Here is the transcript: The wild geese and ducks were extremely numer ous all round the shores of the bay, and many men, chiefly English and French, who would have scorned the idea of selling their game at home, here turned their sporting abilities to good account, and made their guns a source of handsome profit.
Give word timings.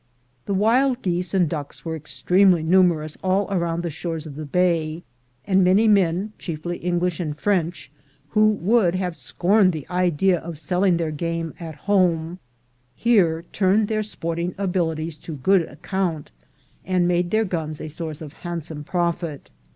The 0.47 0.55
wild 0.55 1.03
geese 1.03 1.31
and 1.35 1.47
ducks 1.47 1.85
were 1.85 1.95
extremely 1.95 2.63
numer 2.63 3.05
ous 3.05 3.19
all 3.23 3.45
round 3.45 3.83
the 3.83 3.91
shores 3.91 4.25
of 4.25 4.33
the 4.35 4.47
bay, 4.47 5.03
and 5.45 5.63
many 5.63 5.87
men, 5.87 6.33
chiefly 6.39 6.77
English 6.77 7.19
and 7.19 7.37
French, 7.37 7.91
who 8.29 8.47
would 8.49 8.95
have 8.95 9.15
scorned 9.15 9.73
the 9.73 9.85
idea 9.91 10.39
of 10.39 10.57
selling 10.57 10.97
their 10.97 11.11
game 11.11 11.53
at 11.59 11.75
home, 11.75 12.39
here 12.95 13.45
turned 13.53 13.89
their 13.89 14.01
sporting 14.01 14.55
abilities 14.57 15.19
to 15.19 15.35
good 15.35 15.61
account, 15.69 16.31
and 16.83 17.07
made 17.07 17.29
their 17.29 17.45
guns 17.45 17.79
a 17.79 17.87
source 17.87 18.23
of 18.23 18.33
handsome 18.33 18.83
profit. 18.83 19.51